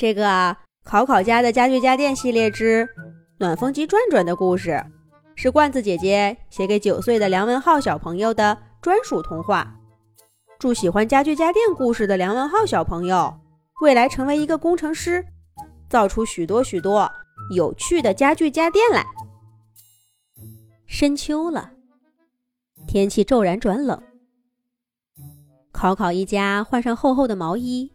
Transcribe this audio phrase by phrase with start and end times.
[0.00, 2.86] 这个考考家的家具家电系列之
[3.36, 4.82] 《暖风机转转》的故事，
[5.34, 9.76] 是罐子姐姐写给九岁的梁文浩小朋友的专属童话。
[10.58, 13.38] 祝喜欢家具家电故事的梁文浩小朋友，
[13.82, 15.22] 未来成为一个工程师，
[15.90, 17.06] 造出许多许多
[17.54, 19.04] 有趣的家具家电来。
[20.86, 21.72] 深秋了，
[22.88, 24.02] 天气骤然转冷，
[25.70, 27.92] 考考一家换上厚厚的毛衣。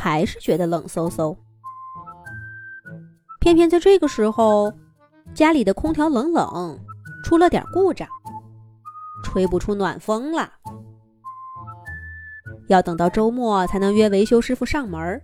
[0.00, 1.36] 还是觉得冷飕飕。
[3.40, 4.72] 偏偏在这个时候，
[5.34, 6.78] 家里的空调冷冷
[7.24, 8.06] 出了点故障，
[9.24, 10.52] 吹不出暖风了。
[12.68, 15.20] 要等到周末才能约维修师傅上门。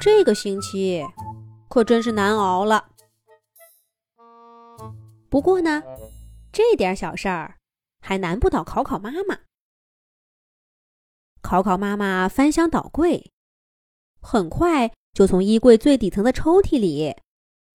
[0.00, 1.04] 这个星期
[1.68, 2.84] 可真是难熬了。
[5.28, 5.82] 不过呢，
[6.50, 7.54] 这点小事儿
[8.00, 9.38] 还难不倒考考妈妈。
[11.42, 13.32] 考考妈妈翻箱倒柜，
[14.20, 17.16] 很快就从衣柜最底层的抽屉里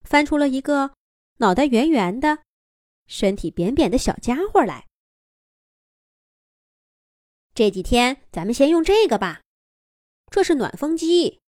[0.03, 0.93] 翻出了一个
[1.37, 2.43] 脑袋圆圆的、
[3.07, 4.87] 身体扁扁的小家伙来。
[7.53, 9.41] 这几天咱们先用这个吧，
[10.29, 11.41] 这是暖风机，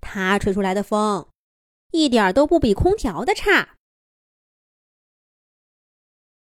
[0.00, 1.28] 它吹出来的风
[1.92, 3.76] 一点都不比空调的差。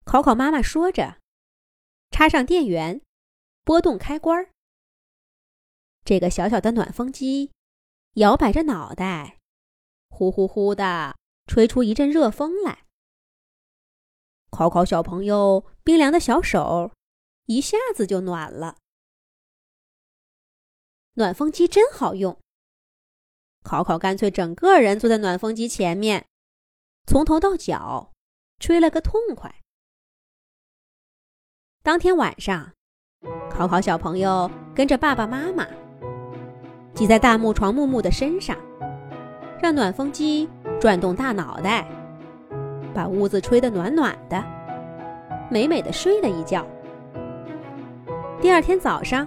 [0.04, 1.20] 考考妈妈说着，
[2.12, 3.02] 插上电源，
[3.64, 4.50] 拨动开关。
[6.10, 7.52] 这个小小的暖风机
[8.16, 9.38] 摇摆着脑袋，
[10.10, 12.88] 呼呼呼的吹出一阵热风来。
[14.50, 16.92] 考考小朋友冰凉的小手
[17.46, 18.78] 一下子就暖了。
[21.14, 22.40] 暖风机真好用。
[23.62, 26.26] 考考干脆整个人坐在暖风机前面，
[27.06, 28.14] 从头到脚
[28.58, 29.62] 吹了个痛快。
[31.84, 32.74] 当天晚上，
[33.52, 35.68] 考考小朋友跟着爸爸妈妈。
[37.00, 38.58] 挤在大木床木木的身上，
[39.62, 40.50] 让暖风机
[40.82, 41.88] 转动大脑袋，
[42.94, 44.44] 把屋子吹得暖暖的，
[45.50, 46.68] 美美的睡了一觉。
[48.42, 49.26] 第二天早上，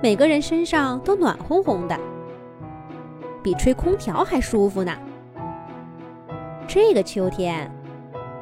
[0.00, 1.98] 每个人身上都暖烘烘的，
[3.42, 4.96] 比吹空调还舒服呢。
[6.68, 7.68] 这个秋天，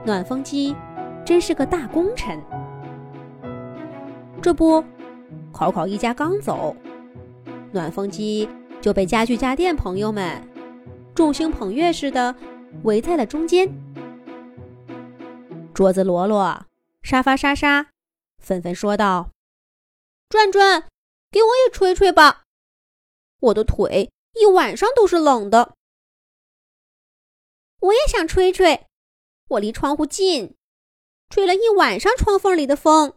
[0.04, 0.76] 暖风机
[1.24, 2.38] 真是个大功臣。
[4.42, 4.84] 这不，
[5.50, 6.76] 考考一家刚走。
[7.74, 8.48] 暖风机
[8.80, 10.40] 就被家具家电朋友们
[11.12, 12.34] 众星捧月似的
[12.84, 13.68] 围在了中间。
[15.74, 16.66] 桌子罗罗、
[17.02, 17.90] 沙发沙沙
[18.38, 19.30] 纷纷说道
[20.30, 20.88] ：“转转，
[21.32, 22.44] 给我也吹吹吧，
[23.40, 25.74] 我的腿一晚上都是冷的。”
[27.80, 28.86] 我也想吹吹，
[29.48, 30.54] 我离窗户近，
[31.28, 33.14] 吹了一晚上窗缝里的风。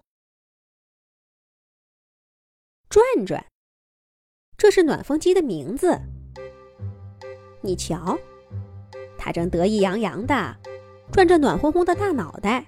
[2.89, 3.45] 转转。
[4.57, 6.01] 这是暖风机的名字。
[7.61, 8.17] 你瞧，
[9.15, 10.55] 它正得意洋洋的
[11.11, 12.65] 转着暖烘烘的大脑袋，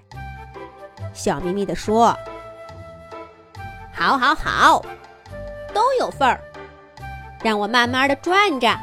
[1.12, 2.16] 笑眯眯地说
[3.92, 4.84] ：“好，好，好，
[5.74, 6.40] 都有份儿，
[7.42, 8.78] 让我慢慢的转着，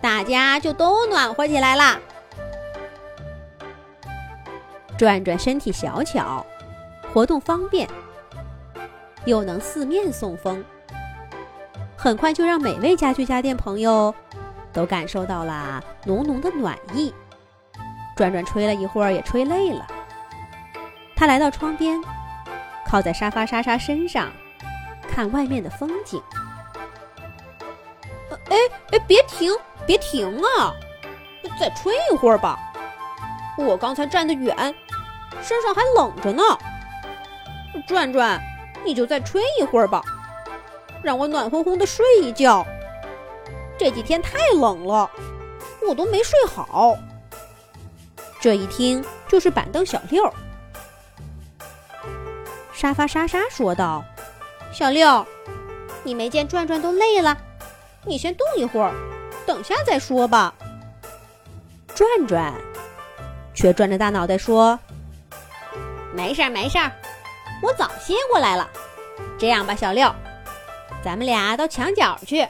[0.00, 2.00] 大家就都暖和起来啦。”
[4.98, 6.44] 转转身体小巧，
[7.14, 7.88] 活动方便，
[9.26, 10.64] 又能四面送风。
[12.02, 14.14] 很快就让每位家具家电朋友
[14.72, 17.12] 都感受到了浓浓的暖意。
[18.16, 19.86] 转转吹了一会儿，也吹累了。
[21.14, 22.00] 他来到窗边，
[22.86, 24.30] 靠在沙发莎莎身上，
[25.10, 26.22] 看外面的风景。
[28.48, 28.56] 哎
[28.92, 29.52] 哎，别停，
[29.86, 30.72] 别停啊！
[31.60, 32.58] 再吹一会儿吧。
[33.58, 34.56] 我刚才站得远，
[35.42, 36.42] 身上还冷着呢。
[37.86, 38.40] 转转，
[38.86, 40.02] 你就再吹一会儿吧。
[41.02, 42.66] 让我暖烘烘的睡一觉。
[43.78, 45.10] 这几天太冷了，
[45.88, 46.96] 我都没睡好。
[48.40, 50.32] 这一听就是板凳小六。
[52.72, 54.02] 沙发莎莎说道
[54.72, 55.26] ：“小六，
[56.02, 57.36] 你没见转转都累了，
[58.04, 58.94] 你先动一会儿，
[59.46, 60.54] 等下再说吧。”
[61.94, 62.54] 转转
[63.54, 64.78] 却转着大脑袋说
[66.14, 66.90] ：“没事儿没事儿，
[67.62, 68.68] 我早歇过来了。
[69.38, 70.10] 这样吧，小六。”
[71.02, 72.46] 咱们俩到墙角去，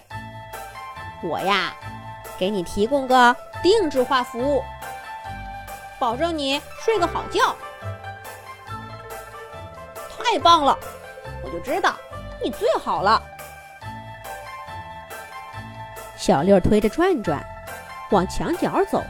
[1.23, 1.73] 我呀，
[2.37, 4.63] 给你提供个定制化服务，
[6.01, 7.55] 保证你睡个好觉。
[10.09, 10.77] 太棒了，
[11.45, 11.95] 我就知道
[12.43, 13.23] 你最好了。
[16.17, 17.45] 小六推着转转
[18.11, 19.03] 往墙角走，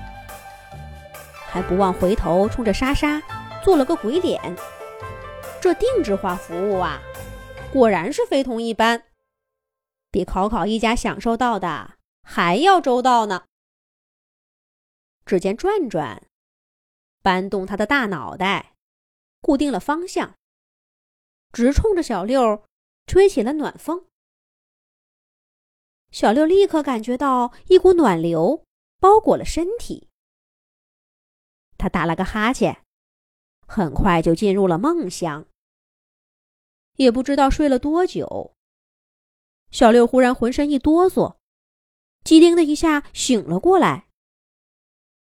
[1.51, 3.21] 还不忘回头冲着莎莎
[3.65, 4.39] 做了个鬼脸。
[5.61, 6.99] 这定制化服务啊，
[7.73, 9.03] 果然是非同一般。
[10.11, 13.47] 比考考一家享受到的还要周到呢。
[15.25, 16.27] 只见转转
[17.23, 18.75] 搬动他的大脑袋，
[19.41, 20.35] 固定了方向，
[21.53, 22.65] 直冲着小六
[23.07, 24.07] 吹起了暖风。
[26.11, 28.65] 小六立刻感觉到一股暖流
[28.99, 30.09] 包裹了身体，
[31.79, 32.85] 他打了个哈欠，
[33.67, 35.47] 很快就进入了梦乡。
[36.97, 38.57] 也不知道睡了多久，
[39.71, 41.37] 小六忽然浑身一哆嗦，
[42.25, 44.09] 机灵的一下醒了过来，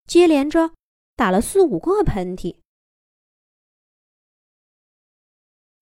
[0.07, 0.71] 接连着
[1.15, 2.57] 打了四五个喷嚏。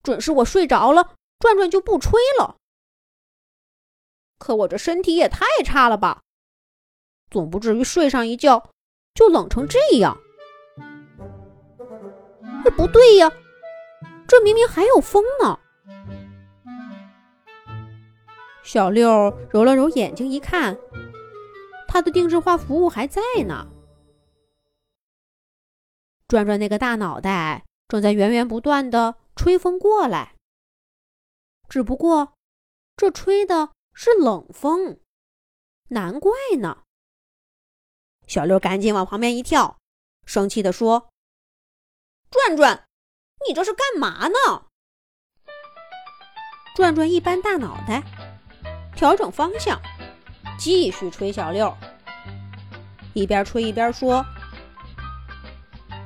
[0.04, 2.58] 准是我睡着了，转转就不吹了。
[4.38, 6.24] 可我这身体也太差了吧，
[7.30, 8.72] 总不至于睡上一觉
[9.14, 10.18] 就冷成这样。
[12.66, 13.32] 哎，不对呀，
[14.28, 15.60] 这明明还有风呢。
[18.70, 20.78] 小六揉了揉眼睛，一看，
[21.88, 23.68] 他的定制化服务还在呢。
[26.28, 30.36] 转转那个大脑袋正在源源不断的吹风过来，
[31.68, 32.34] 只不过
[32.96, 35.00] 这吹的是冷风，
[35.88, 36.84] 难怪呢。
[38.28, 39.80] 小六赶紧往旁边一跳，
[40.28, 41.10] 生气的说
[42.30, 42.86] ：“转转，
[43.48, 44.68] 你这是干嘛呢？”
[46.78, 48.29] 转转一般大脑袋。
[49.00, 49.80] 调整方向，
[50.58, 51.74] 继续吹小六。
[53.14, 54.26] 一边吹一边说：“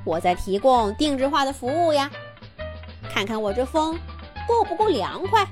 [0.06, 2.08] 我在提供定制化的服务呀，
[3.12, 4.00] 看看我这风
[4.48, 5.44] 够不够凉快。”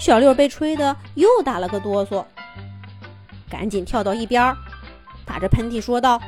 [0.00, 2.24] 小六被吹得又打了个哆嗦，
[3.50, 4.56] 赶紧跳到一边，
[5.26, 6.18] 打着喷嚏说道：“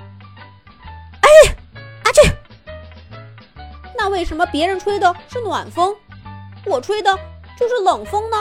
[1.25, 1.29] 哎，
[2.05, 2.31] 阿去！
[3.97, 5.97] 那为什么别人吹的是暖风，
[6.67, 7.19] 我吹的？”
[7.63, 8.37] 就是冷风呢。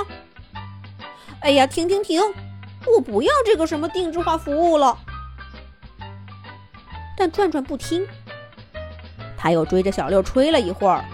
[1.42, 2.20] 哎呀，停停停！
[2.88, 4.98] 我不要这个什么定制化服务了。
[7.16, 8.08] 但转转不听，
[9.38, 11.06] 他又追着小六吹了一会儿，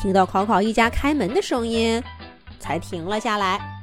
[0.00, 2.02] 听到考考一家开门的声音，
[2.58, 3.82] 才停了下来。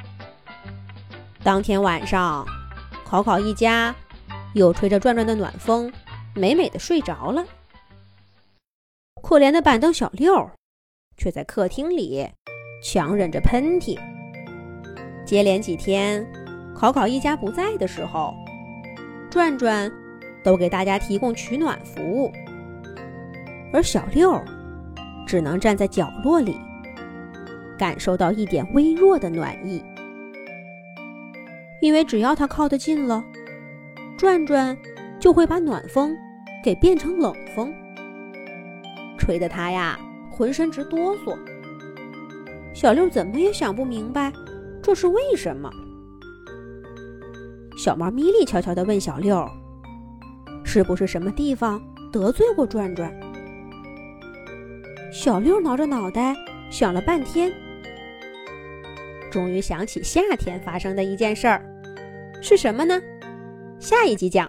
[1.44, 2.44] 当天晚上，
[3.06, 3.94] 考考一家
[4.56, 5.94] 又吹着转转的暖风，
[6.34, 7.46] 美美的睡着了。
[9.22, 10.50] 可怜的板凳小六，
[11.16, 12.32] 却在客厅里。
[12.82, 13.98] 强忍着喷嚏。
[15.26, 16.26] 接连几天，
[16.74, 18.34] 考考一家不在的时候，
[19.30, 19.92] 转转
[20.44, 22.32] 都给大家提供取暖服务，
[23.74, 24.42] 而小六
[25.26, 26.56] 只能站在角落里，
[27.78, 29.84] 感受到一点微弱的暖意。
[31.82, 33.24] 因为只要他靠得近了，
[34.18, 34.76] 转转
[35.20, 36.16] 就会把暖风
[36.64, 37.74] 给变成冷风，
[39.18, 40.00] 吹得他呀
[40.32, 41.38] 浑身直哆嗦。
[42.80, 44.32] 小六怎么也想不明白，
[44.84, 45.68] 这是为什么？
[47.76, 49.44] 小猫咪咪悄悄地问小六
[50.64, 51.82] ：“是不是什么地方
[52.14, 53.12] 得罪过转转？”
[55.12, 56.36] 小六挠着脑袋
[56.70, 57.52] 想了半天，
[59.32, 61.66] 终于想起夏天发生的一件事儿，
[62.44, 63.02] 是什么呢？
[63.80, 64.48] 下一集讲。